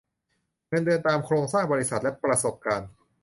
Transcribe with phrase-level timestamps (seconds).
[0.67, 2.89] เงินเดือนตามโครงสร้างบริษัทและประสบการณ์